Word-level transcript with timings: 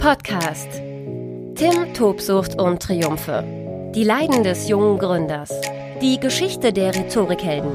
Podcast. 0.00 0.80
Tim, 1.56 1.92
Tobsucht 1.92 2.58
und 2.58 2.80
Triumphe. 2.82 3.44
Die 3.94 4.02
Leiden 4.02 4.42
des 4.42 4.66
jungen 4.66 4.98
Gründers. 4.98 5.50
Die 6.00 6.18
Geschichte 6.18 6.72
der 6.72 6.94
Rhetorikhelden. 6.94 7.72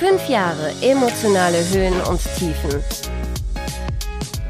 Fünf 0.00 0.28
Jahre 0.28 0.72
emotionale 0.82 1.58
Höhen 1.72 1.94
und 2.10 2.20
Tiefen. 2.36 2.82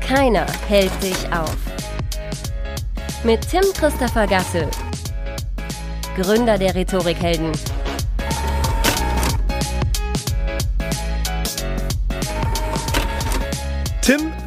Keiner 0.00 0.46
hält 0.66 0.90
dich 1.02 1.30
auf. 1.30 1.58
Mit 3.22 3.50
Tim 3.50 3.64
Christopher 3.74 4.26
Gasse, 4.26 4.66
Gründer 6.16 6.56
der 6.56 6.74
Rhetorikhelden. 6.74 7.52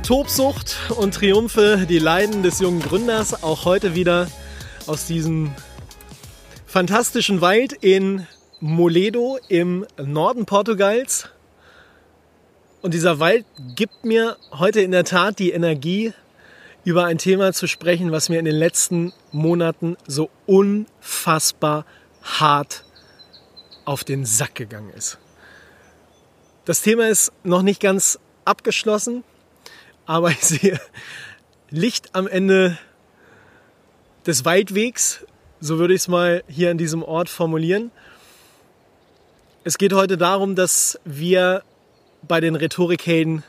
Tobsucht 0.07 0.77
und 0.95 1.15
Triumphe, 1.15 1.85
die 1.85 1.99
Leiden 1.99 2.41
des 2.41 2.61
jungen 2.61 2.81
Gründers, 2.81 3.43
auch 3.43 3.65
heute 3.65 3.93
wieder 3.93 4.31
aus 4.85 5.05
diesem 5.05 5.53
fantastischen 6.65 7.41
Wald 7.41 7.73
in 7.73 8.25
Moledo 8.61 9.37
im 9.49 9.85
Norden 10.01 10.45
Portugals. 10.45 11.27
Und 12.81 12.93
dieser 12.93 13.19
Wald 13.19 13.45
gibt 13.75 14.05
mir 14.05 14.37
heute 14.51 14.79
in 14.79 14.91
der 14.91 15.03
Tat 15.03 15.39
die 15.39 15.51
Energie, 15.51 16.13
über 16.85 17.03
ein 17.03 17.17
Thema 17.17 17.51
zu 17.51 17.67
sprechen, 17.67 18.13
was 18.13 18.29
mir 18.29 18.39
in 18.39 18.45
den 18.45 18.55
letzten 18.55 19.11
Monaten 19.33 19.97
so 20.07 20.29
unfassbar 20.45 21.85
hart 22.23 22.85
auf 23.83 24.05
den 24.05 24.25
Sack 24.25 24.55
gegangen 24.55 24.91
ist. 24.95 25.17
Das 26.63 26.81
Thema 26.81 27.09
ist 27.09 27.33
noch 27.43 27.61
nicht 27.61 27.81
ganz 27.81 28.19
abgeschlossen, 28.45 29.25
aber 30.07 30.31
ich 30.31 30.41
sehe 30.41 30.79
Licht 31.69 32.15
am 32.15 32.27
Ende 32.27 32.77
des 34.25 34.45
Waldwegs, 34.45 35.25
so 35.59 35.77
würde 35.77 35.93
ich 35.93 36.01
es 36.01 36.07
mal 36.07 36.43
hier 36.47 36.71
an 36.71 36.77
diesem 36.77 37.03
Ort 37.03 37.29
formulieren. 37.29 37.91
Es 39.63 39.77
geht 39.77 39.91
heute 39.91 40.17
darum, 40.17 40.55
dass 40.55 40.99
wir 41.03 41.61
bei 42.25 42.39
den 42.39 42.55
Rhetorikhelden 42.55 43.43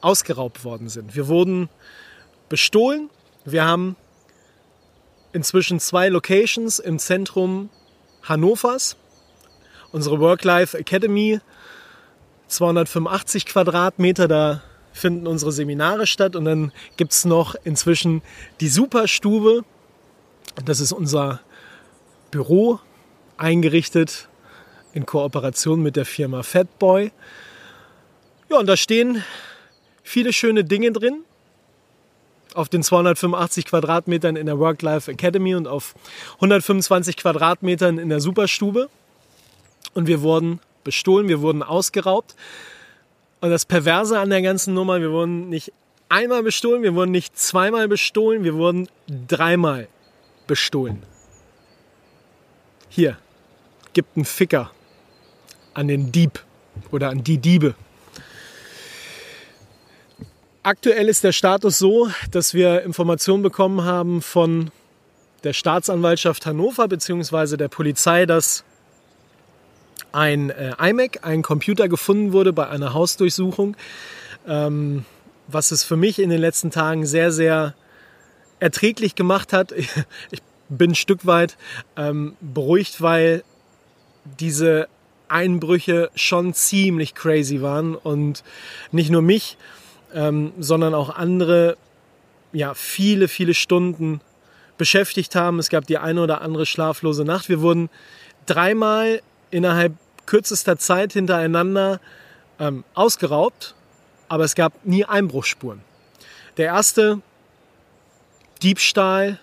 ausgeraubt 0.00 0.64
worden 0.64 0.88
sind. 0.88 1.16
Wir 1.16 1.26
wurden 1.26 1.68
bestohlen. 2.48 3.10
Wir 3.44 3.64
haben 3.64 3.96
inzwischen 5.32 5.80
zwei 5.80 6.08
Locations 6.08 6.78
im 6.78 7.00
Zentrum 7.00 7.70
Hannovers. 8.22 8.96
Unsere 9.90 10.20
Work-Life 10.20 10.78
Academy, 10.78 11.40
285 12.46 13.46
Quadratmeter, 13.46 14.28
da 14.28 14.62
finden 14.98 15.26
unsere 15.26 15.52
Seminare 15.52 16.06
statt. 16.06 16.36
Und 16.36 16.44
dann 16.44 16.72
gibt 16.96 17.12
es 17.12 17.24
noch 17.24 17.54
inzwischen 17.64 18.22
die 18.60 18.68
Superstube. 18.68 19.64
Das 20.64 20.80
ist 20.80 20.92
unser 20.92 21.40
Büro, 22.30 22.80
eingerichtet 23.36 24.28
in 24.92 25.06
Kooperation 25.06 25.80
mit 25.80 25.96
der 25.96 26.04
Firma 26.04 26.42
Fatboy. 26.42 27.12
Ja, 28.50 28.58
und 28.58 28.66
da 28.66 28.76
stehen 28.76 29.22
viele 30.02 30.32
schöne 30.32 30.64
Dinge 30.64 30.92
drin. 30.92 31.24
Auf 32.54 32.68
den 32.68 32.82
285 32.82 33.66
Quadratmetern 33.66 34.34
in 34.34 34.46
der 34.46 34.58
Work-Life 34.58 35.10
Academy 35.10 35.54
und 35.54 35.68
auf 35.68 35.94
125 36.36 37.16
Quadratmetern 37.16 37.98
in 37.98 38.08
der 38.08 38.20
Superstube. 38.20 38.88
Und 39.94 40.06
wir 40.06 40.22
wurden 40.22 40.60
bestohlen, 40.82 41.28
wir 41.28 41.40
wurden 41.42 41.62
ausgeraubt. 41.62 42.34
Und 43.40 43.50
das 43.50 43.64
Perverse 43.64 44.18
an 44.18 44.30
der 44.30 44.42
ganzen 44.42 44.74
Nummer, 44.74 45.00
wir 45.00 45.12
wurden 45.12 45.48
nicht 45.48 45.72
einmal 46.08 46.42
bestohlen, 46.42 46.82
wir 46.82 46.94
wurden 46.94 47.12
nicht 47.12 47.38
zweimal 47.38 47.86
bestohlen, 47.86 48.42
wir 48.44 48.54
wurden 48.54 48.88
dreimal 49.28 49.88
bestohlen. 50.46 51.02
Hier, 52.88 53.18
gibt 53.92 54.16
einen 54.16 54.24
Ficker 54.24 54.70
an 55.74 55.88
den 55.88 56.10
Dieb 56.10 56.42
oder 56.90 57.10
an 57.10 57.22
die 57.22 57.38
Diebe. 57.38 57.74
Aktuell 60.62 61.08
ist 61.08 61.22
der 61.22 61.32
Status 61.32 61.78
so, 61.78 62.10
dass 62.30 62.54
wir 62.54 62.82
Informationen 62.82 63.42
bekommen 63.42 63.84
haben 63.84 64.20
von 64.20 64.70
der 65.44 65.52
Staatsanwaltschaft 65.52 66.44
Hannover 66.46 66.88
bzw. 66.88 67.56
der 67.56 67.68
Polizei, 67.68 68.26
dass 68.26 68.64
ein 70.12 70.50
äh, 70.50 70.74
iMac, 70.80 71.20
ein 71.22 71.42
Computer 71.42 71.88
gefunden 71.88 72.32
wurde 72.32 72.52
bei 72.52 72.68
einer 72.68 72.94
Hausdurchsuchung, 72.94 73.76
ähm, 74.46 75.04
was 75.46 75.70
es 75.70 75.84
für 75.84 75.96
mich 75.96 76.18
in 76.18 76.30
den 76.30 76.40
letzten 76.40 76.70
Tagen 76.70 77.06
sehr, 77.06 77.32
sehr 77.32 77.74
erträglich 78.60 79.14
gemacht 79.14 79.52
hat. 79.52 79.72
Ich, 79.72 79.88
bin 80.68 80.90
ein 80.90 80.94
Stück 80.94 81.26
weit 81.26 81.56
ähm, 81.96 82.36
beruhigt, 82.40 83.00
weil 83.00 83.42
diese 84.38 84.88
Einbrüche 85.28 86.10
schon 86.14 86.54
ziemlich 86.54 87.14
crazy 87.14 87.62
waren 87.62 87.94
und 87.94 88.44
nicht 88.92 89.10
nur 89.10 89.22
mich, 89.22 89.56
ähm, 90.14 90.52
sondern 90.58 90.94
auch 90.94 91.14
andere, 91.16 91.76
ja, 92.52 92.74
viele, 92.74 93.28
viele 93.28 93.54
Stunden 93.54 94.20
beschäftigt 94.76 95.34
haben. 95.34 95.58
Es 95.58 95.68
gab 95.70 95.86
die 95.86 95.98
eine 95.98 96.22
oder 96.22 96.40
andere 96.40 96.66
schlaflose 96.66 97.24
Nacht. 97.24 97.48
Wir 97.48 97.60
wurden 97.60 97.90
dreimal 98.46 99.22
innerhalb 99.50 99.94
kürzester 100.26 100.78
Zeit 100.78 101.12
hintereinander 101.12 102.00
ähm, 102.60 102.84
ausgeraubt, 102.94 103.74
aber 104.28 104.44
es 104.44 104.54
gab 104.54 104.84
nie 104.84 105.04
Einbruchsspuren. 105.04 105.80
Der 106.56 106.66
erste 106.66 107.20
Diebstahl, 108.62 109.38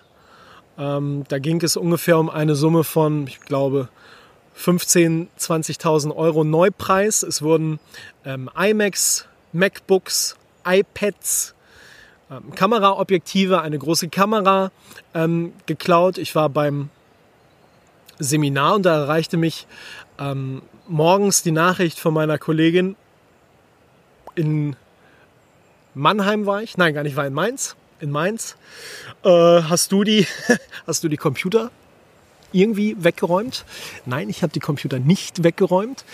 ähm, 0.78 1.24
da 1.28 1.38
ging 1.38 1.62
es 1.62 1.76
ungefähr 1.76 2.18
um 2.18 2.30
eine 2.30 2.54
Summe 2.54 2.84
von, 2.84 3.26
ich 3.26 3.40
glaube, 3.40 3.88
15.000, 4.58 5.28
20.000 5.38 6.14
Euro 6.14 6.44
Neupreis. 6.44 7.22
Es 7.22 7.42
wurden 7.42 7.78
ähm, 8.24 8.50
iMacs, 8.56 9.26
MacBooks, 9.52 10.36
iPads, 10.66 11.54
ähm, 12.30 12.54
Kameraobjektive, 12.54 13.60
eine 13.60 13.78
große 13.78 14.08
Kamera 14.08 14.70
ähm, 15.14 15.52
geklaut. 15.66 16.18
Ich 16.18 16.34
war 16.34 16.48
beim 16.48 16.90
Seminar 18.18 18.74
und 18.76 18.84
da 18.84 19.02
erreichte 19.02 19.36
mich 19.36 19.66
ähm, 20.18 20.62
morgens 20.88 21.42
die 21.42 21.52
Nachricht 21.52 21.98
von 21.98 22.14
meiner 22.14 22.38
Kollegin 22.38 22.96
in 24.36 24.76
Mannheim 25.94 26.46
war 26.46 26.62
ich, 26.62 26.76
nein, 26.76 26.94
gar 26.94 27.02
nicht, 27.02 27.16
war 27.16 27.26
in 27.26 27.32
Mainz. 27.32 27.74
In 28.00 28.10
Mainz. 28.10 28.56
Äh, 29.24 29.30
hast 29.30 29.90
du 29.90 30.04
die, 30.04 30.26
hast 30.86 31.02
du 31.02 31.08
die 31.08 31.16
Computer 31.16 31.70
irgendwie 32.52 33.02
weggeräumt? 33.02 33.64
Nein, 34.04 34.28
ich 34.28 34.42
habe 34.42 34.52
die 34.52 34.60
Computer 34.60 34.98
nicht 34.98 35.42
weggeräumt. 35.42 36.04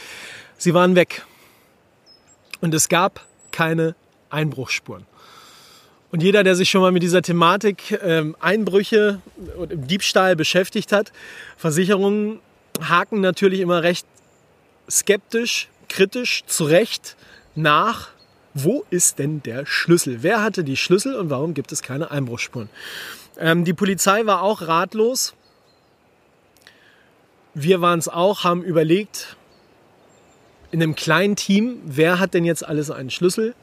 Sie 0.57 0.73
waren 0.73 0.95
weg. 0.95 1.27
Und 2.61 2.73
es 2.75 2.89
gab 2.89 3.27
keine 3.51 3.97
Einbruchsspuren. 4.31 5.05
Und 6.13 6.23
jeder, 6.23 6.45
der 6.45 6.55
sich 6.55 6.69
schon 6.69 6.83
mal 6.83 6.93
mit 6.93 7.03
dieser 7.03 7.23
Thematik 7.23 7.99
ähm, 8.03 8.37
Einbrüche 8.39 9.23
und 9.57 9.91
Diebstahl 9.91 10.37
beschäftigt 10.37 10.93
hat, 10.93 11.11
Versicherungen 11.57 12.39
haken 12.83 13.21
natürlich 13.21 13.61
immer 13.61 13.83
recht 13.83 14.07
skeptisch, 14.91 15.69
kritisch, 15.89 16.45
zu 16.47 16.65
Recht 16.65 17.17
nach, 17.55 18.11
wo 18.53 18.85
ist 18.91 19.19
denn 19.19 19.43
der 19.43 19.65
Schlüssel? 19.65 20.19
Wer 20.23 20.43
hatte 20.43 20.65
die 20.65 20.77
Schlüssel 20.77 21.15
und 21.15 21.31
warum 21.31 21.55
gibt 21.55 21.73
es 21.73 21.81
keine 21.81 22.11
Einbruchsspuren? 22.11 22.69
Ähm, 23.39 23.65
die 23.65 23.73
Polizei 23.73 24.27
war 24.27 24.43
auch 24.43 24.61
ratlos. 24.61 25.35
Wir 27.55 27.81
waren 27.81 27.99
es 27.99 28.09
auch, 28.09 28.45
haben 28.45 28.63
überlegt, 28.63 29.37
in 30.73 30.83
einem 30.83 30.95
kleinen 30.95 31.37
Team, 31.37 31.81
wer 31.87 32.19
hat 32.19 32.35
denn 32.35 32.45
jetzt 32.45 32.67
alles 32.67 32.91
einen 32.91 33.11
Schlüssel? 33.11 33.55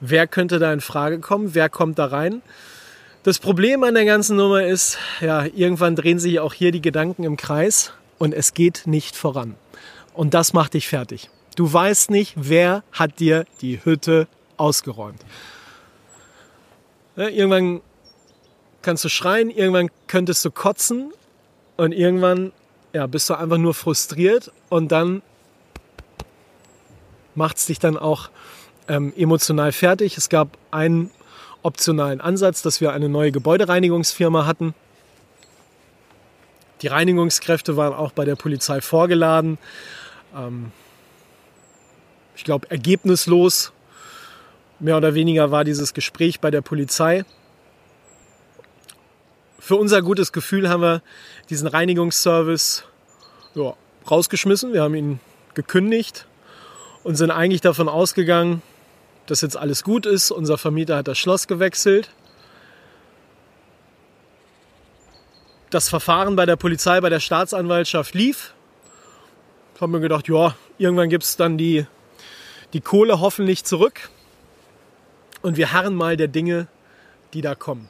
Wer 0.00 0.26
könnte 0.26 0.58
da 0.58 0.72
in 0.72 0.80
Frage 0.80 1.20
kommen? 1.20 1.54
Wer 1.54 1.68
kommt 1.68 1.98
da 1.98 2.06
rein? 2.06 2.42
Das 3.22 3.38
Problem 3.38 3.82
an 3.84 3.94
der 3.94 4.04
ganzen 4.04 4.36
Nummer 4.36 4.64
ist, 4.64 4.98
ja, 5.20 5.44
irgendwann 5.44 5.96
drehen 5.96 6.18
sich 6.18 6.40
auch 6.40 6.52
hier 6.52 6.72
die 6.72 6.82
Gedanken 6.82 7.24
im 7.24 7.36
Kreis 7.36 7.92
und 8.18 8.34
es 8.34 8.52
geht 8.52 8.82
nicht 8.86 9.16
voran. 9.16 9.54
Und 10.12 10.34
das 10.34 10.52
macht 10.52 10.74
dich 10.74 10.88
fertig. 10.88 11.30
Du 11.56 11.72
weißt 11.72 12.10
nicht, 12.10 12.34
wer 12.36 12.82
hat 12.92 13.20
dir 13.20 13.46
die 13.60 13.82
Hütte 13.84 14.28
ausgeräumt. 14.56 15.24
Ja, 17.16 17.28
irgendwann 17.28 17.80
kannst 18.82 19.04
du 19.04 19.08
schreien, 19.08 19.50
irgendwann 19.50 19.88
könntest 20.06 20.44
du 20.44 20.50
kotzen 20.50 21.12
und 21.76 21.92
irgendwann 21.92 22.52
ja, 22.92 23.06
bist 23.06 23.30
du 23.30 23.34
einfach 23.34 23.58
nur 23.58 23.74
frustriert 23.74 24.52
und 24.68 24.92
dann 24.92 25.22
macht 27.34 27.56
es 27.56 27.66
dich 27.66 27.78
dann 27.78 27.96
auch 27.96 28.30
ähm, 28.88 29.12
emotional 29.16 29.72
fertig. 29.72 30.16
Es 30.16 30.28
gab 30.28 30.58
einen 30.70 31.10
optionalen 31.62 32.20
Ansatz, 32.20 32.62
dass 32.62 32.80
wir 32.80 32.92
eine 32.92 33.08
neue 33.08 33.32
Gebäudereinigungsfirma 33.32 34.46
hatten. 34.46 34.74
Die 36.82 36.88
Reinigungskräfte 36.88 37.76
waren 37.76 37.94
auch 37.94 38.12
bei 38.12 38.24
der 38.24 38.36
Polizei 38.36 38.80
vorgeladen. 38.80 39.58
Ähm, 40.36 40.72
ich 42.36 42.44
glaube, 42.44 42.70
ergebnislos, 42.70 43.72
mehr 44.80 44.96
oder 44.96 45.14
weniger 45.14 45.50
war 45.50 45.64
dieses 45.64 45.94
Gespräch 45.94 46.40
bei 46.40 46.50
der 46.50 46.60
Polizei. 46.60 47.24
für 49.58 49.76
unser 49.76 50.02
gutes 50.02 50.32
Gefühl 50.32 50.68
haben 50.68 50.82
wir 50.82 51.00
diesen 51.48 51.66
Reinigungsservice 51.66 52.84
ja, 53.54 53.72
rausgeschmissen. 54.10 54.74
Wir 54.74 54.82
haben 54.82 54.94
ihn 54.94 55.20
gekündigt 55.54 56.26
und 57.02 57.14
sind 57.14 57.30
eigentlich 57.30 57.62
davon 57.62 57.88
ausgegangen, 57.88 58.60
dass 59.26 59.40
jetzt 59.40 59.56
alles 59.56 59.84
gut 59.84 60.06
ist. 60.06 60.30
Unser 60.30 60.58
Vermieter 60.58 60.96
hat 60.96 61.08
das 61.08 61.18
Schloss 61.18 61.46
gewechselt. 61.46 62.10
Das 65.70 65.88
Verfahren 65.88 66.36
bei 66.36 66.46
der 66.46 66.56
Polizei, 66.56 67.00
bei 67.00 67.10
der 67.10 67.20
Staatsanwaltschaft 67.20 68.14
lief. 68.14 68.54
Ich 69.74 69.80
habe 69.80 69.90
mir 69.90 70.00
gedacht, 70.00 70.28
ja, 70.28 70.54
irgendwann 70.78 71.08
gibt 71.08 71.24
es 71.24 71.36
dann 71.36 71.58
die, 71.58 71.86
die 72.72 72.80
Kohle 72.80 73.20
hoffentlich 73.20 73.64
zurück. 73.64 74.10
Und 75.42 75.56
wir 75.56 75.72
harren 75.72 75.94
mal 75.94 76.16
der 76.16 76.28
Dinge, 76.28 76.68
die 77.32 77.40
da 77.40 77.54
kommen. 77.54 77.88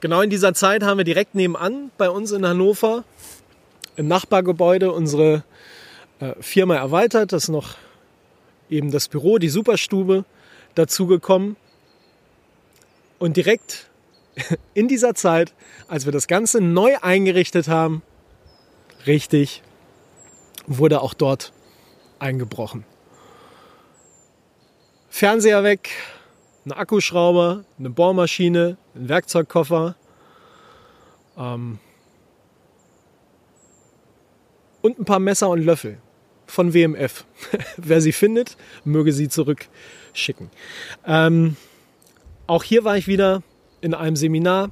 Genau 0.00 0.20
in 0.20 0.30
dieser 0.30 0.54
Zeit 0.54 0.82
haben 0.84 0.98
wir 0.98 1.04
direkt 1.04 1.34
nebenan 1.34 1.90
bei 1.98 2.08
uns 2.08 2.30
in 2.30 2.46
Hannover 2.46 3.02
im 3.96 4.06
Nachbargebäude 4.06 4.92
unsere 4.92 5.42
äh, 6.20 6.34
Firma 6.40 6.76
erweitert. 6.76 7.32
Das 7.32 7.48
noch 7.48 7.74
eben 8.70 8.90
das 8.90 9.08
Büro, 9.08 9.38
die 9.38 9.48
Superstube 9.48 10.24
dazugekommen. 10.74 11.56
Und 13.18 13.36
direkt 13.36 13.90
in 14.74 14.88
dieser 14.88 15.14
Zeit, 15.14 15.54
als 15.88 16.04
wir 16.04 16.12
das 16.12 16.26
Ganze 16.26 16.60
neu 16.60 16.96
eingerichtet 17.00 17.68
haben, 17.68 18.02
richtig, 19.06 19.62
wurde 20.66 21.00
auch 21.00 21.14
dort 21.14 21.52
eingebrochen. 22.18 22.84
Fernseher 25.08 25.64
weg, 25.64 25.90
ein 26.64 26.72
Akkuschrauber, 26.72 27.64
eine 27.78 27.90
Bohrmaschine, 27.90 28.76
ein 28.94 29.08
Werkzeugkoffer 29.08 29.96
ähm, 31.36 31.78
und 34.82 34.98
ein 34.98 35.04
paar 35.04 35.18
Messer 35.18 35.48
und 35.48 35.62
Löffel 35.64 35.98
von 36.48 36.74
WMF. 36.74 37.24
Wer 37.76 38.00
sie 38.00 38.12
findet, 38.12 38.56
möge 38.84 39.12
sie 39.12 39.28
zurückschicken. 39.28 40.50
Ähm, 41.06 41.56
auch 42.46 42.64
hier 42.64 42.82
war 42.84 42.96
ich 42.96 43.06
wieder 43.06 43.42
in 43.80 43.94
einem 43.94 44.16
Seminar. 44.16 44.70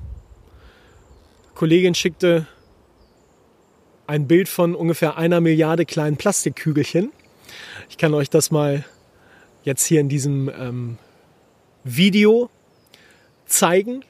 Kollegin 1.55 1.95
schickte 1.95 2.47
ein 4.07 4.27
Bild 4.27 4.49
von 4.49 4.75
ungefähr 4.75 5.17
einer 5.17 5.41
Milliarde 5.41 5.85
kleinen 5.85 6.17
Plastikkügelchen. 6.17 7.13
Ich 7.89 7.99
kann 7.99 8.15
euch 8.15 8.31
das 8.31 8.51
mal 8.51 8.85
jetzt 9.65 9.85
hier 9.87 10.01
in 10.01 10.09
diesem 10.09 10.49
ähm, 10.49 10.99
Video 11.85 12.51
zeigen. 13.47 14.05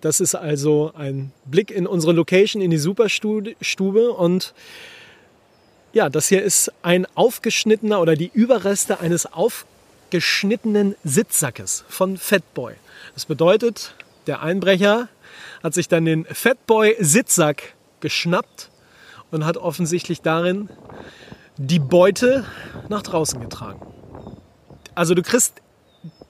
Das 0.00 0.20
ist 0.20 0.34
also 0.34 0.92
ein 0.94 1.32
Blick 1.44 1.70
in 1.70 1.86
unsere 1.86 2.12
Location, 2.12 2.62
in 2.62 2.70
die 2.70 2.78
Superstube. 2.78 4.12
Und 4.12 4.54
ja, 5.92 6.08
das 6.08 6.28
hier 6.28 6.42
ist 6.42 6.72
ein 6.82 7.06
aufgeschnittener 7.14 8.00
oder 8.00 8.14
die 8.14 8.30
Überreste 8.32 9.00
eines 9.00 9.26
aufgeschnittenen 9.26 10.94
Sitzsackes 11.04 11.84
von 11.88 12.16
Fatboy. 12.16 12.74
Das 13.14 13.26
bedeutet, 13.26 13.94
der 14.26 14.42
Einbrecher 14.42 15.08
hat 15.62 15.74
sich 15.74 15.88
dann 15.88 16.04
den 16.04 16.24
Fatboy 16.24 16.96
Sitzsack 17.00 17.74
geschnappt 18.00 18.70
und 19.30 19.44
hat 19.44 19.56
offensichtlich 19.56 20.22
darin 20.22 20.68
die 21.56 21.78
Beute 21.78 22.44
nach 22.88 23.02
draußen 23.02 23.40
getragen. 23.40 23.80
Also 24.94 25.14
du 25.14 25.22
kriegst 25.22 25.60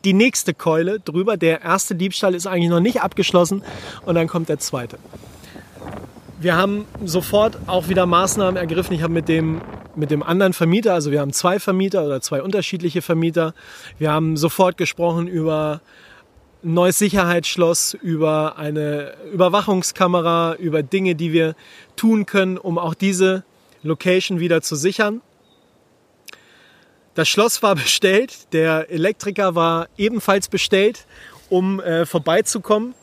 die 0.04 0.12
nächste 0.12 0.54
Keule 0.54 1.00
drüber. 1.00 1.36
Der 1.36 1.62
erste 1.62 1.94
Diebstahl 1.94 2.34
ist 2.34 2.46
eigentlich 2.46 2.70
noch 2.70 2.80
nicht 2.80 3.02
abgeschlossen 3.02 3.62
und 4.06 4.14
dann 4.14 4.26
kommt 4.26 4.48
der 4.48 4.58
zweite. 4.58 4.98
Wir 6.40 6.56
haben 6.56 6.87
sofort 7.04 7.58
auch 7.66 7.90
wieder 7.90 8.06
Maßnahmen 8.06 8.56
ergriffen. 8.56 8.94
Ich 8.94 9.02
habe 9.02 9.12
mit 9.12 9.28
dem, 9.28 9.60
mit 9.94 10.10
dem 10.10 10.22
anderen 10.22 10.54
Vermieter, 10.54 10.94
also 10.94 11.10
wir 11.10 11.20
haben 11.20 11.34
zwei 11.34 11.58
Vermieter 11.58 12.02
oder 12.02 12.22
zwei 12.22 12.40
unterschiedliche 12.40 13.02
Vermieter, 13.02 13.52
wir 13.98 14.10
haben 14.10 14.38
sofort 14.38 14.78
gesprochen 14.78 15.28
über 15.28 15.82
ein 16.64 16.72
neues 16.72 16.98
Sicherheitsschloss, 16.98 17.92
über 17.92 18.56
eine 18.56 19.12
Überwachungskamera, 19.34 20.54
über 20.54 20.82
Dinge, 20.82 21.14
die 21.14 21.34
wir 21.34 21.56
tun 21.96 22.25
können, 22.25 22.56
um 22.56 22.78
auch 22.78 22.94
diese 22.94 23.44
Location 23.82 24.40
wieder 24.40 24.62
zu 24.62 24.76
sichern. 24.76 25.20
Das 27.12 27.28
Schloss 27.28 27.62
war 27.62 27.75
bestellt, 27.75 28.50
der 28.54 28.90
Elektriker 28.90 29.54
war 29.54 29.88
ebenfalls 29.98 30.48
bestellt, 30.48 31.06
um 31.50 31.81
äh, 31.81 32.06
vorbeizukommen. 32.06 32.94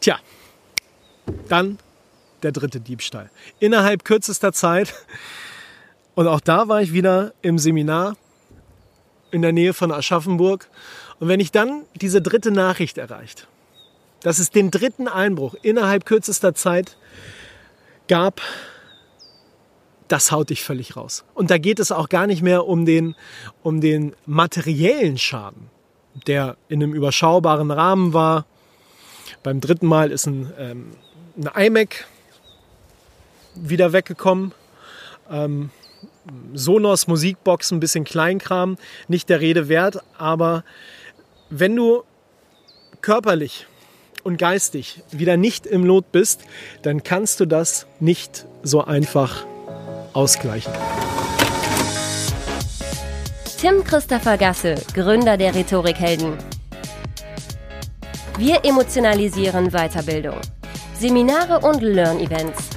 Tja, 0.00 0.18
dann 1.48 1.78
der 2.42 2.52
dritte 2.52 2.80
Diebstahl. 2.80 3.30
Innerhalb 3.58 4.04
kürzester 4.04 4.52
Zeit. 4.52 4.94
Und 6.14 6.26
auch 6.26 6.40
da 6.40 6.68
war 6.68 6.82
ich 6.82 6.92
wieder 6.92 7.32
im 7.42 7.58
Seminar 7.58 8.16
in 9.30 9.42
der 9.42 9.52
Nähe 9.52 9.74
von 9.74 9.92
Aschaffenburg. 9.92 10.68
Und 11.20 11.28
wenn 11.28 11.40
ich 11.40 11.52
dann 11.52 11.84
diese 11.94 12.22
dritte 12.22 12.50
Nachricht 12.50 12.98
erreicht, 12.98 13.46
dass 14.22 14.38
es 14.38 14.50
den 14.50 14.70
dritten 14.70 15.08
Einbruch 15.08 15.54
innerhalb 15.62 16.04
kürzester 16.04 16.54
Zeit 16.54 16.96
gab, 18.08 18.40
das 20.08 20.32
haut 20.32 20.50
dich 20.50 20.64
völlig 20.64 20.96
raus. 20.96 21.24
Und 21.34 21.50
da 21.50 21.58
geht 21.58 21.78
es 21.78 21.92
auch 21.92 22.08
gar 22.08 22.26
nicht 22.26 22.42
mehr 22.42 22.66
um 22.66 22.86
den, 22.86 23.14
um 23.62 23.80
den 23.80 24.14
materiellen 24.26 25.18
Schaden, 25.18 25.70
der 26.26 26.56
in 26.68 26.82
einem 26.82 26.94
überschaubaren 26.94 27.70
Rahmen 27.70 28.12
war. 28.14 28.46
Beim 29.42 29.60
dritten 29.60 29.86
Mal 29.86 30.10
ist 30.10 30.26
ein, 30.26 30.52
ähm, 30.58 30.92
ein 31.36 31.66
iMac 31.66 32.06
wieder 33.54 33.92
weggekommen. 33.92 34.52
Ähm, 35.30 35.70
Sonos 36.52 37.06
Musikbox, 37.06 37.70
ein 37.70 37.80
bisschen 37.80 38.04
Kleinkram, 38.04 38.76
nicht 39.08 39.28
der 39.28 39.40
Rede 39.40 39.68
wert, 39.68 40.02
aber 40.18 40.64
wenn 41.50 41.74
du 41.74 42.02
körperlich 43.00 43.66
und 44.24 44.36
geistig 44.36 45.02
wieder 45.10 45.36
nicht 45.36 45.66
im 45.66 45.84
Lot 45.84 46.12
bist, 46.12 46.42
dann 46.82 47.02
kannst 47.02 47.40
du 47.40 47.46
das 47.46 47.86
nicht 48.00 48.44
so 48.62 48.84
einfach 48.84 49.46
ausgleichen. 50.12 50.72
Tim 53.58 53.82
Christopher 53.82 54.36
Gasse, 54.36 54.76
Gründer 54.94 55.36
der 55.36 55.54
Rhetorikhelden. 55.54 56.57
Wir 58.38 58.64
emotionalisieren 58.64 59.72
Weiterbildung. 59.72 60.40
Seminare 60.94 61.58
und 61.58 61.82
Learn-Events. 61.82 62.70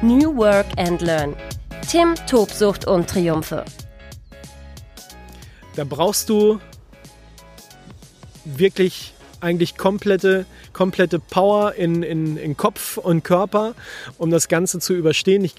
New 0.00 0.34
Work 0.34 0.64
and 0.78 1.02
Learn. 1.02 1.36
Tim, 1.86 2.14
Tobsucht 2.26 2.86
und 2.86 3.06
Triumphe. 3.06 3.66
Da 5.76 5.84
brauchst 5.84 6.30
du 6.30 6.58
wirklich 8.46 9.12
eigentlich 9.42 9.76
komplette, 9.76 10.46
komplette 10.72 11.18
Power 11.18 11.74
in, 11.74 12.02
in, 12.02 12.38
in 12.38 12.56
Kopf 12.56 12.96
und 12.96 13.24
Körper, 13.24 13.74
um 14.16 14.30
das 14.30 14.48
Ganze 14.48 14.78
zu 14.78 14.94
überstehen. 14.94 15.44
Ich 15.44 15.54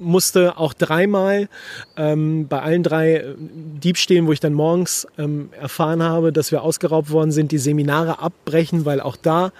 musste 0.00 0.56
auch 0.56 0.72
dreimal 0.72 1.48
ähm, 1.96 2.48
bei 2.48 2.60
allen 2.60 2.82
drei 2.82 3.16
äh, 3.16 3.34
Diebstählen, 3.38 4.26
wo 4.26 4.32
ich 4.32 4.40
dann 4.40 4.54
morgens 4.54 5.06
ähm, 5.18 5.50
erfahren 5.52 6.02
habe, 6.02 6.32
dass 6.32 6.50
wir 6.50 6.62
ausgeraubt 6.62 7.10
worden 7.10 7.30
sind, 7.30 7.52
die 7.52 7.58
Seminare 7.58 8.18
abbrechen, 8.18 8.84
weil 8.84 9.00
auch 9.00 9.16
da 9.16 9.52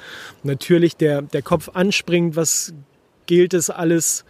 natürlich 0.43 0.97
der, 0.97 1.23
der 1.23 1.43
Kopf 1.43 1.71
anspringt, 1.75 2.37
was 2.37 2.75
gilt 3.27 3.55
es 3.55 3.71
alles 3.71 4.25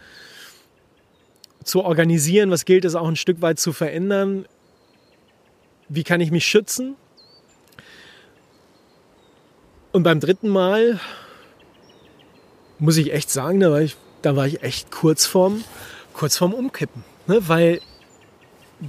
zu 1.63 1.83
organisieren, 1.83 2.51
was 2.51 2.65
gilt 2.65 2.85
es 2.85 2.95
auch 2.95 3.07
ein 3.07 3.15
Stück 3.15 3.41
weit 3.41 3.59
zu 3.59 3.73
verändern, 3.73 4.45
wie 5.89 6.03
kann 6.03 6.21
ich 6.21 6.31
mich 6.31 6.45
schützen. 6.45 6.95
Und 9.91 10.03
beim 10.03 10.19
dritten 10.19 10.49
Mal 10.49 10.99
muss 12.79 12.97
ich 12.97 13.13
echt 13.13 13.29
sagen, 13.29 13.59
da 13.59 13.71
war 13.71 13.81
ich, 13.81 13.97
da 14.21 14.35
war 14.35 14.47
ich 14.47 14.63
echt 14.63 14.89
kurz 14.89 15.25
vorm, 15.25 15.63
kurz 16.13 16.37
vorm 16.37 16.53
Umkippen. 16.53 17.03
Ne? 17.27 17.39
Weil 17.47 17.81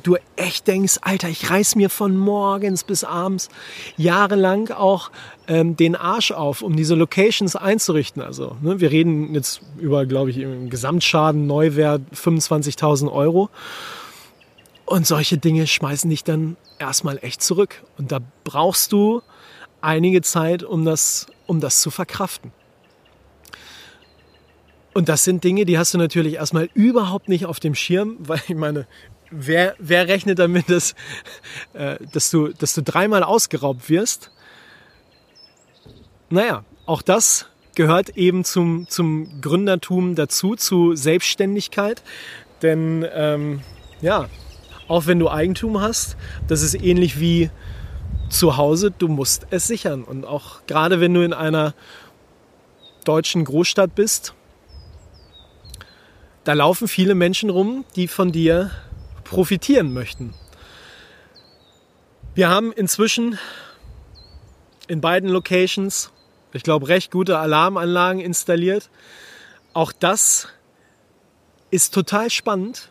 du 0.02 0.17
echt 0.37 0.67
denkst, 0.67 0.99
Alter, 1.02 1.29
ich 1.29 1.50
reiß 1.50 1.76
mir 1.76 1.91
von 1.91 2.17
morgens 2.17 2.85
bis 2.85 3.05
abends 3.05 3.49
jahrelang 3.97 4.71
auch 4.71 5.11
ähm, 5.49 5.76
den 5.76 5.97
Arsch 5.97 6.33
auf, 6.33 6.62
um 6.62 6.76
diese 6.76 6.95
Locations 6.95 7.57
einzurichten. 7.57 8.23
Also 8.23 8.57
ne, 8.62 8.81
wir 8.81 8.91
reden 8.91 9.35
jetzt 9.35 9.61
über, 9.79 10.07
glaube 10.07 10.31
ich, 10.31 10.38
im 10.38 10.71
Gesamtschaden, 10.71 11.47
Neuwert 11.47 12.02
25.000 12.14 13.12
Euro. 13.12 13.50
Und 14.85 15.07
solche 15.07 15.38
Dinge 15.38 15.67
schmeißen 15.67 16.11
dich 16.11 16.25
dann 16.25 16.57
erstmal 16.79 17.19
echt 17.23 17.43
zurück. 17.43 17.83
Und 17.99 18.12
da 18.12 18.19
brauchst 18.45 18.93
du 18.93 19.23
einige 19.81 20.23
Zeit, 20.23 20.62
um 20.62 20.85
das, 20.85 21.26
um 21.47 21.61
das 21.61 21.81
zu 21.81 21.91
verkraften. 21.91 22.52
Und 24.95 25.09
das 25.09 25.25
sind 25.25 25.43
Dinge, 25.45 25.65
die 25.65 25.79
hast 25.79 25.95
du 25.95 25.99
natürlich 25.99 26.35
erstmal 26.35 26.69
überhaupt 26.75 27.29
nicht 27.29 27.47
auf 27.47 27.61
dem 27.61 27.75
Schirm, 27.75 28.17
weil 28.21 28.41
ich 28.49 28.57
meine, 28.57 28.87
wer, 29.31 29.75
wer 29.79 30.09
rechnet 30.09 30.39
damit, 30.39 30.69
dass, 30.69 30.95
äh, 31.73 31.97
dass, 32.13 32.31
du, 32.31 32.49
dass 32.49 32.75
du 32.75 32.83
dreimal 32.83 33.23
ausgeraubt 33.23 33.89
wirst? 33.89 34.31
naja, 36.33 36.65
auch 36.87 37.03
das 37.03 37.47
gehört 37.75 38.17
eben 38.17 38.45
zum, 38.45 38.89
zum 38.89 39.41
Gründertum 39.41 40.15
dazu, 40.15 40.57
zu 40.57 40.97
Selbstständigkeit. 40.97 42.03
Denn 42.63 43.07
ähm, 43.13 43.61
ja, 44.01 44.29
auch 44.89 45.07
wenn 45.07 45.19
du 45.19 45.29
Eigentum 45.31 45.81
hast, 45.81 46.17
das 46.49 46.63
ist 46.63 46.75
ähnlich 46.75 47.21
wie 47.21 47.51
zu 48.31 48.57
Hause, 48.57 48.91
du 48.91 49.09
musst 49.09 49.47
es 49.51 49.67
sichern. 49.67 50.05
Und 50.05 50.25
auch 50.25 50.67
gerade 50.67 51.01
wenn 51.01 51.13
du 51.13 51.23
in 51.23 51.35
einer 51.35 51.75
deutschen 53.05 53.45
Großstadt 53.45 53.95
bist, 53.95 54.35
da 56.45 56.53
laufen 56.55 56.89
viele 56.89 57.15
Menschen 57.15 57.51
rum, 57.51 57.85
die 57.97 58.09
von 58.09 58.33
dir 58.33 58.71
profitieren 59.25 59.93
möchten. 59.93 60.35
Wir 62.35 62.49
haben 62.49 62.73
inzwischen 62.73 63.39
in 64.89 65.01
beiden 65.01 65.29
Locations, 65.29 66.11
ich 66.53 66.63
glaube, 66.63 66.89
recht 66.89 67.11
gute 67.11 67.39
Alarmanlagen 67.39 68.21
installiert. 68.21 68.91
Auch 69.73 69.93
das 69.93 70.49
ist 71.71 71.95
total 71.95 72.31
spannend 72.31 72.91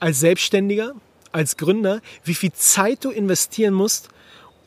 als 0.00 0.20
Selbstständiger, 0.20 0.92
als 1.32 1.56
Gründer, 1.56 2.00
wie 2.24 2.34
viel 2.34 2.52
Zeit 2.52 3.04
du 3.04 3.10
investieren 3.10 3.74
musst, 3.74 4.08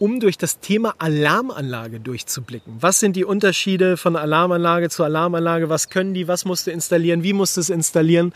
um 0.02 0.20
durch 0.20 0.40
das 0.40 0.60
Thema 0.60 0.96
Alarmanlage 0.98 2.00
durchzublicken. 2.00 2.74
Was 2.80 3.00
sind 3.00 3.16
die 3.16 3.24
Unterschiede 3.24 3.98
von 3.98 4.16
Alarmanlage 4.16 4.90
zu 4.90 5.04
Alarmanlage? 5.04 5.70
Was 5.70 5.90
können 5.90 6.16
die? 6.16 6.28
Was 6.28 6.44
musst 6.44 6.66
du 6.66 6.72
installieren? 6.72 7.22
Wie 7.22 7.34
musst 7.34 7.56
du 7.56 7.62
es 7.62 7.70
installieren? 7.70 8.34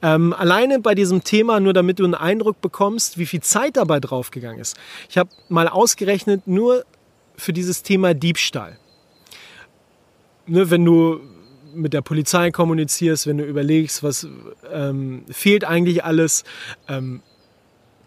Ähm, 0.00 0.32
alleine 0.32 0.80
bei 0.80 0.94
diesem 0.94 1.22
Thema, 1.22 1.60
nur 1.60 1.74
damit 1.74 1.98
du 1.98 2.04
einen 2.04 2.14
Eindruck 2.14 2.62
bekommst, 2.62 3.18
wie 3.18 3.26
viel 3.26 3.42
Zeit 3.42 3.76
dabei 3.76 4.00
draufgegangen 4.00 4.58
ist. 4.58 4.78
Ich 5.10 5.18
habe 5.18 5.28
mal 5.50 5.68
ausgerechnet, 5.68 6.46
nur 6.46 6.86
für 7.36 7.52
dieses 7.52 7.82
Thema 7.82 8.14
Diebstahl. 8.14 8.78
Ne, 10.46 10.70
wenn 10.70 10.86
du 10.86 11.20
mit 11.74 11.92
der 11.92 12.00
Polizei 12.00 12.50
kommunizierst, 12.50 13.26
wenn 13.26 13.36
du 13.36 13.44
überlegst, 13.44 14.02
was 14.02 14.26
ähm, 14.72 15.26
fehlt 15.30 15.64
eigentlich 15.64 16.02
alles, 16.02 16.44
ähm, 16.88 17.20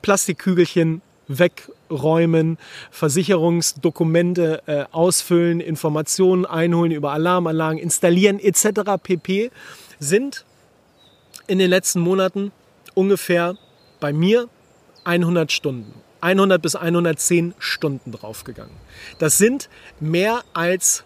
Plastikkügelchen 0.02 1.02
wegräumen, 1.28 2.58
Versicherungsdokumente 2.92 4.62
äh, 4.66 4.86
ausfüllen, 4.92 5.60
Informationen 5.60 6.46
einholen 6.46 6.92
über 6.92 7.12
Alarmanlagen, 7.12 7.80
installieren 7.80 8.40
etc. 8.40 9.02
pp. 9.02 9.52
sind 10.00 10.46
in 11.48 11.60
den 11.60 11.70
letzten 11.70 12.00
Monaten 12.00 12.52
ungefähr 12.94 13.56
bei 14.00 14.14
mir 14.14 14.50
100 15.04 15.52
Stunden. 15.52 15.94
100 16.22 16.62
bis 16.62 16.76
110 16.76 17.54
Stunden 17.60 18.12
draufgegangen. 18.12 18.76
Das 19.20 19.38
sind 19.38 19.70
mehr 20.00 20.44
als 20.54 21.04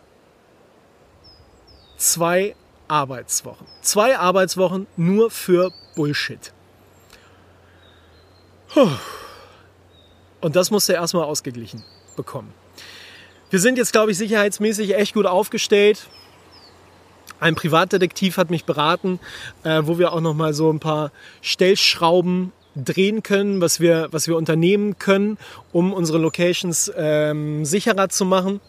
zwei 1.98 2.56
Arbeitswochen. 2.88 3.68
Zwei 3.82 4.18
Arbeitswochen 4.18 4.88
nur 4.98 5.30
für 5.30 5.72
Bullshit. 5.96 6.54
Puh. 8.74 8.90
Und 10.42 10.56
das 10.56 10.72
musste 10.72 10.94
er 10.94 11.02
erstmal 11.02 11.24
ausgeglichen 11.24 11.84
bekommen. 12.16 12.52
Wir 13.52 13.60
sind 13.60 13.78
jetzt, 13.78 13.92
glaube 13.92 14.12
ich, 14.12 14.18
sicherheitsmäßig 14.18 14.96
echt 14.96 15.14
gut 15.14 15.26
aufgestellt. 15.26 16.08
Ein 17.40 17.56
Privatdetektiv 17.56 18.38
hat 18.38 18.50
mich 18.50 18.66
beraten, 18.66 19.20
äh, 19.64 19.82
wo 19.84 19.98
wir 19.98 20.14
auch 20.14 20.22
noch 20.22 20.34
mal 20.34 20.54
so 20.54 20.72
ein 20.72 20.80
paar 20.80 21.12
Stellschrauben 21.42 22.54
drehen 22.76 23.24
können, 23.24 23.60
was 23.60 23.80
wir, 23.80 24.08
was 24.12 24.28
wir 24.28 24.38
unternehmen 24.38 24.98
können, 24.98 25.38
um 25.72 25.92
unsere 25.92 26.18
Locations 26.18 26.92
ähm, 26.96 27.66
sicherer 27.66 28.10
zu 28.10 28.26
machen. 28.26 28.62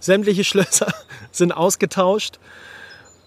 Sämtliche 0.00 0.44
Schlösser 0.44 0.92
sind 1.32 1.52
ausgetauscht 1.52 2.38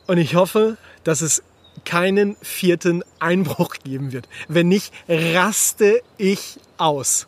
und 0.08 0.18
ich 0.18 0.36
hoffe, 0.36 0.78
dass 1.04 1.22
es 1.22 1.44
keinen 1.84 2.36
vierten 2.42 3.04
Einbruch 3.20 3.76
geben 3.84 4.12
wird. 4.12 4.28
Wenn 4.48 4.68
nicht, 4.68 4.94
raste 5.10 6.02
ich 6.18 6.60
aus 6.78 7.28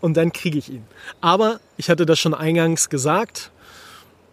und 0.00 0.16
dann 0.16 0.32
kriege 0.32 0.58
ich 0.58 0.70
ihn. 0.70 0.84
Aber 1.20 1.60
ich 1.76 1.90
hatte 1.90 2.06
das 2.06 2.18
schon 2.18 2.34
eingangs 2.34 2.88
gesagt. 2.88 3.50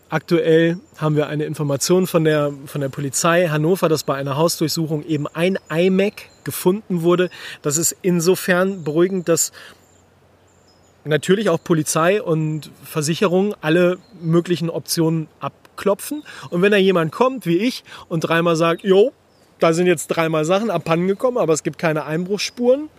Aktuell 0.09 0.77
haben 0.97 1.15
wir 1.15 1.27
eine 1.27 1.45
Information 1.45 2.05
von 2.05 2.23
der, 2.23 2.53
von 2.67 2.81
der 2.81 2.89
Polizei 2.89 3.47
Hannover, 3.47 3.89
dass 3.89 4.03
bei 4.03 4.15
einer 4.15 4.37
Hausdurchsuchung 4.37 5.03
eben 5.03 5.27
ein 5.27 5.57
iMac 5.69 6.29
gefunden 6.43 7.01
wurde. 7.01 7.29
Das 7.63 7.77
ist 7.77 7.95
insofern 8.01 8.83
beruhigend, 8.83 9.27
dass 9.27 9.51
natürlich 11.05 11.49
auch 11.49 11.63
Polizei 11.63 12.21
und 12.21 12.71
Versicherung 12.83 13.55
alle 13.61 13.97
möglichen 14.21 14.69
Optionen 14.69 15.27
abklopfen. 15.39 16.23
Und 16.49 16.61
wenn 16.61 16.71
da 16.71 16.77
jemand 16.77 17.11
kommt, 17.11 17.45
wie 17.45 17.57
ich, 17.57 17.83
und 18.07 18.21
dreimal 18.21 18.55
sagt, 18.55 18.83
jo, 18.83 19.11
da 19.59 19.73
sind 19.73 19.87
jetzt 19.87 20.07
dreimal 20.07 20.45
Sachen 20.45 20.69
abhanden 20.69 21.07
gekommen, 21.07 21.37
aber 21.37 21.53
es 21.53 21.63
gibt 21.63 21.77
keine 21.77 22.05
Einbruchsspuren, 22.05 22.89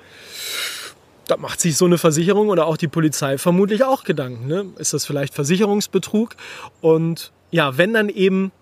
da 1.26 1.36
macht 1.36 1.60
sich 1.60 1.76
so 1.76 1.84
eine 1.84 1.98
Versicherung 1.98 2.48
oder 2.48 2.66
auch 2.66 2.76
die 2.76 2.88
Polizei 2.88 3.38
vermutlich 3.38 3.84
auch 3.84 4.04
Gedanken. 4.04 4.46
Ne? 4.46 4.66
Ist 4.78 4.92
das 4.92 5.04
vielleicht 5.04 5.34
Versicherungsbetrug? 5.34 6.36
Und 6.80 7.32
ja, 7.50 7.76
wenn 7.78 7.92
dann 7.92 8.08
eben 8.08 8.52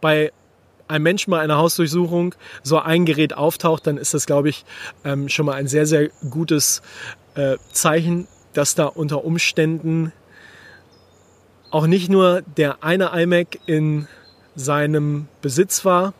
bei 0.00 0.32
einem 0.88 1.02
Menschen 1.02 1.30
bei 1.30 1.40
einer 1.40 1.56
Hausdurchsuchung 1.56 2.34
so 2.62 2.78
ein 2.78 3.06
Gerät 3.06 3.36
auftaucht, 3.36 3.86
dann 3.86 3.96
ist 3.96 4.14
das, 4.14 4.26
glaube 4.26 4.50
ich, 4.50 4.64
ähm, 5.04 5.28
schon 5.28 5.46
mal 5.46 5.54
ein 5.54 5.66
sehr, 5.66 5.86
sehr 5.86 6.10
gutes 6.30 6.82
äh, 7.34 7.56
Zeichen, 7.72 8.28
dass 8.52 8.74
da 8.74 8.86
unter 8.86 9.24
Umständen 9.24 10.12
auch 11.70 11.86
nicht 11.86 12.08
nur 12.08 12.42
der 12.42 12.84
eine 12.84 13.10
iMac 13.14 13.58
in 13.66 14.06
seinem 14.54 15.28
Besitz 15.42 15.84
war, 15.84 16.14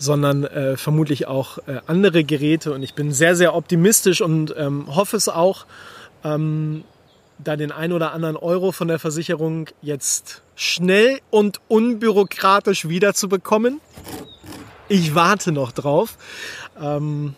sondern 0.00 0.44
äh, 0.44 0.76
vermutlich 0.78 1.26
auch 1.26 1.58
äh, 1.58 1.80
andere 1.86 2.24
Geräte. 2.24 2.72
Und 2.72 2.82
ich 2.82 2.94
bin 2.94 3.12
sehr, 3.12 3.36
sehr 3.36 3.54
optimistisch 3.54 4.22
und 4.22 4.54
ähm, 4.56 4.94
hoffe 4.94 5.16
es 5.16 5.28
auch, 5.28 5.66
ähm, 6.24 6.84
da 7.38 7.56
den 7.56 7.70
ein 7.70 7.92
oder 7.92 8.12
anderen 8.12 8.36
Euro 8.36 8.72
von 8.72 8.88
der 8.88 8.98
Versicherung 8.98 9.68
jetzt 9.82 10.42
schnell 10.56 11.20
und 11.30 11.60
unbürokratisch 11.68 12.88
wiederzubekommen. 12.88 13.80
Ich 14.88 15.14
warte 15.14 15.52
noch 15.52 15.72
drauf. 15.72 16.16
Ähm, 16.80 17.34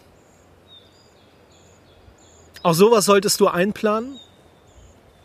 auch 2.63 2.75
sowas 2.75 3.05
solltest 3.05 3.41
du 3.41 3.49
einplanen, 3.49 4.19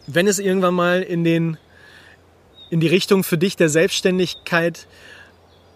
wenn 0.08 0.28
es 0.28 0.40
irgendwann 0.40 0.74
mal 0.74 1.04
in, 1.04 1.24
den, 1.24 1.58
in 2.72 2.80
die 2.80 2.88
Richtung 2.88 3.24
für 3.24 3.38
dich 3.38 3.56
der 3.56 3.70
Selbstständigkeit 3.70 4.88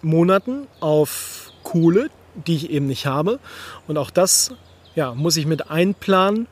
Monaten 0.02 0.66
auf 0.80 1.41
Kohle, 1.62 2.10
die 2.34 2.56
ich 2.56 2.70
eben 2.70 2.86
nicht 2.86 3.06
habe. 3.06 3.38
Und 3.86 3.98
auch 3.98 4.10
das 4.10 4.52
ja, 4.94 5.14
muss 5.14 5.36
ich 5.36 5.46
mit 5.46 5.70
einplanen, 5.70 6.46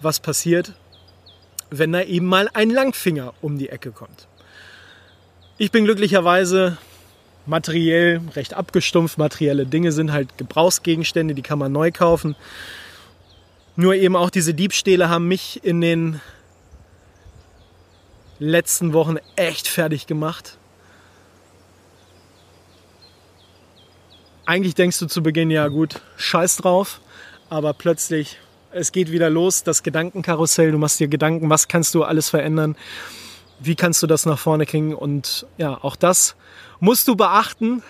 was 0.00 0.20
passiert, 0.20 0.72
wenn 1.70 1.92
da 1.92 2.02
eben 2.02 2.26
mal 2.26 2.48
ein 2.52 2.70
Langfinger 2.70 3.34
um 3.40 3.58
die 3.58 3.68
Ecke 3.68 3.92
kommt. 3.92 4.26
Ich 5.58 5.70
bin 5.70 5.84
glücklicherweise 5.84 6.78
materiell 7.46 8.20
recht 8.34 8.54
abgestumpft. 8.54 9.18
Materielle 9.18 9.66
Dinge 9.66 9.92
sind 9.92 10.12
halt 10.12 10.38
Gebrauchsgegenstände, 10.38 11.34
die 11.34 11.42
kann 11.42 11.58
man 11.58 11.72
neu 11.72 11.90
kaufen. 11.92 12.34
Nur 13.76 13.94
eben 13.94 14.16
auch 14.16 14.30
diese 14.30 14.54
Diebstähle 14.54 15.08
haben 15.08 15.28
mich 15.28 15.62
in 15.64 15.80
den 15.80 16.20
letzten 18.38 18.92
Wochen 18.92 19.16
echt 19.36 19.68
fertig 19.68 20.06
gemacht. 20.06 20.56
Eigentlich 24.50 24.74
denkst 24.74 24.98
du 24.98 25.06
zu 25.06 25.22
Beginn, 25.22 25.48
ja 25.48 25.68
gut, 25.68 26.00
scheiß 26.16 26.56
drauf, 26.56 27.00
aber 27.50 27.72
plötzlich, 27.72 28.38
es 28.72 28.90
geht 28.90 29.12
wieder 29.12 29.30
los, 29.30 29.62
das 29.62 29.84
Gedankenkarussell, 29.84 30.72
du 30.72 30.78
machst 30.78 30.98
dir 30.98 31.06
Gedanken, 31.06 31.48
was 31.48 31.68
kannst 31.68 31.94
du 31.94 32.02
alles 32.02 32.30
verändern, 32.30 32.74
wie 33.60 33.76
kannst 33.76 34.02
du 34.02 34.08
das 34.08 34.26
nach 34.26 34.40
vorne 34.40 34.66
kriegen? 34.66 34.92
Und 34.92 35.46
ja, 35.56 35.78
auch 35.80 35.94
das 35.94 36.34
musst 36.80 37.06
du 37.06 37.14
beachten, 37.14 37.84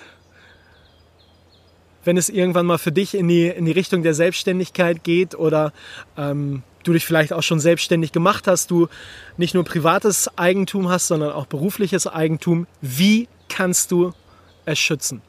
wenn 2.04 2.18
es 2.18 2.28
irgendwann 2.28 2.66
mal 2.66 2.76
für 2.76 2.92
dich 2.92 3.14
in 3.14 3.28
die, 3.28 3.46
in 3.46 3.64
die 3.64 3.72
Richtung 3.72 4.02
der 4.02 4.12
Selbstständigkeit 4.12 5.02
geht 5.02 5.34
oder 5.34 5.72
ähm, 6.18 6.62
du 6.82 6.92
dich 6.92 7.06
vielleicht 7.06 7.32
auch 7.32 7.42
schon 7.42 7.60
selbstständig 7.60 8.12
gemacht 8.12 8.46
hast, 8.46 8.70
du 8.70 8.88
nicht 9.38 9.54
nur 9.54 9.64
privates 9.64 10.36
Eigentum 10.36 10.90
hast, 10.90 11.06
sondern 11.06 11.32
auch 11.32 11.46
berufliches 11.46 12.06
Eigentum, 12.06 12.66
wie 12.82 13.28
kannst 13.48 13.92
du 13.92 14.12
es 14.66 14.78
schützen? 14.78 15.22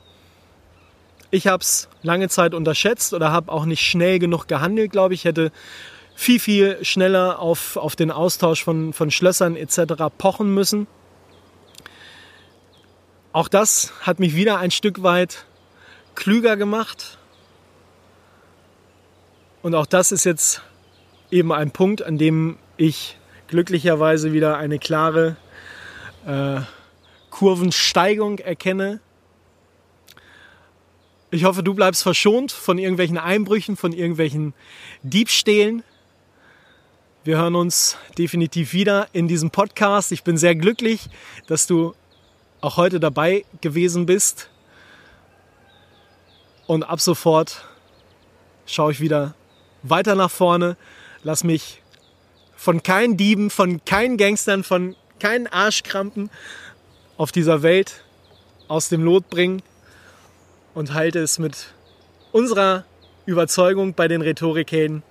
Ich 1.33 1.47
habe 1.47 1.61
es 1.61 1.87
lange 2.03 2.27
Zeit 2.27 2.53
unterschätzt 2.53 3.13
oder 3.13 3.31
habe 3.31 3.51
auch 3.51 3.63
nicht 3.63 3.81
schnell 3.81 4.19
genug 4.19 4.49
gehandelt, 4.49 4.91
glaube 4.91 5.13
ich. 5.13 5.23
hätte 5.23 5.51
viel, 6.13 6.39
viel 6.39 6.83
schneller 6.83 7.39
auf, 7.39 7.77
auf 7.77 7.95
den 7.95 8.11
Austausch 8.11 8.63
von, 8.63 8.91
von 8.91 9.09
Schlössern 9.11 9.55
etc. 9.55 9.93
pochen 10.17 10.53
müssen. 10.53 10.87
Auch 13.31 13.47
das 13.47 13.93
hat 14.01 14.19
mich 14.19 14.35
wieder 14.35 14.57
ein 14.57 14.71
Stück 14.71 15.03
weit 15.03 15.45
klüger 16.15 16.57
gemacht. 16.57 17.17
Und 19.61 19.73
auch 19.73 19.85
das 19.85 20.11
ist 20.11 20.25
jetzt 20.25 20.61
eben 21.31 21.53
ein 21.53 21.71
Punkt, 21.71 22.03
an 22.03 22.17
dem 22.17 22.57
ich 22.75 23.17
glücklicherweise 23.47 24.33
wieder 24.33 24.57
eine 24.57 24.79
klare 24.79 25.37
äh, 26.25 26.59
Kurvensteigung 27.29 28.39
erkenne. 28.39 28.99
Ich 31.33 31.45
hoffe, 31.45 31.63
du 31.63 31.73
bleibst 31.73 32.03
verschont 32.03 32.51
von 32.51 32.77
irgendwelchen 32.77 33.17
Einbrüchen, 33.17 33.77
von 33.77 33.93
irgendwelchen 33.93 34.53
Diebstählen. 35.01 35.81
Wir 37.23 37.37
hören 37.37 37.55
uns 37.55 37.95
definitiv 38.17 38.73
wieder 38.73 39.07
in 39.13 39.29
diesem 39.29 39.49
Podcast. 39.49 40.11
Ich 40.11 40.23
bin 40.23 40.35
sehr 40.35 40.55
glücklich, 40.55 41.07
dass 41.47 41.67
du 41.67 41.95
auch 42.59 42.75
heute 42.75 42.99
dabei 42.99 43.45
gewesen 43.61 44.05
bist. 44.05 44.49
Und 46.67 46.83
ab 46.83 46.99
sofort 46.99 47.63
schaue 48.65 48.91
ich 48.91 48.99
wieder 48.99 49.33
weiter 49.83 50.15
nach 50.15 50.31
vorne. 50.31 50.75
Lass 51.23 51.45
mich 51.45 51.81
von 52.57 52.83
keinen 52.83 53.15
Dieben, 53.15 53.51
von 53.51 53.85
keinen 53.85 54.17
Gangstern, 54.17 54.65
von 54.65 54.97
keinen 55.17 55.47
Arschkrampen 55.47 56.29
auf 57.15 57.31
dieser 57.31 57.63
Welt 57.63 58.03
aus 58.67 58.89
dem 58.89 59.05
Lot 59.05 59.29
bringen 59.29 59.61
und 60.73 60.93
halte 60.93 61.19
es 61.19 61.39
mit 61.39 61.73
unserer 62.31 62.85
Überzeugung 63.25 63.93
bei 63.93 64.07
den 64.07 64.21
Rhetorikhelden. 64.21 65.03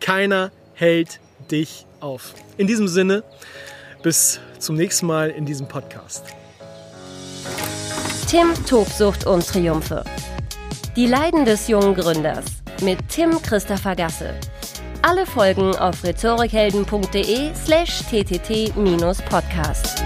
Keiner 0.00 0.50
hält 0.74 1.20
dich 1.50 1.86
auf. 2.00 2.34
In 2.56 2.66
diesem 2.66 2.88
Sinne, 2.88 3.22
bis 4.02 4.40
zum 4.58 4.76
nächsten 4.76 5.06
Mal 5.06 5.30
in 5.30 5.46
diesem 5.46 5.68
Podcast. 5.68 6.24
Tim 8.28 8.52
Tobsucht 8.66 9.24
und 9.26 9.46
Triumphe. 9.46 10.04
Die 10.96 11.06
Leiden 11.06 11.44
des 11.44 11.68
jungen 11.68 11.94
Gründers 11.94 12.44
mit 12.82 12.98
Tim 13.08 13.40
Christopher 13.42 13.94
Gasse. 13.94 14.34
Alle 15.02 15.26
Folgen 15.26 15.76
auf 15.76 16.02
rhetorikhelden.de 16.02 17.54
slash 17.54 18.02
ttt-podcast. 18.10 20.05